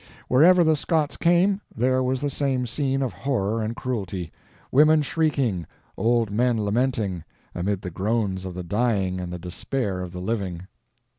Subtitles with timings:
[0.27, 4.31] Wherever the Scots came, there was the same scene of horror and cruelty:
[4.71, 10.11] women shrieking, old men lamenting, amid the groans of the dying and the despair of
[10.11, 10.65] the living.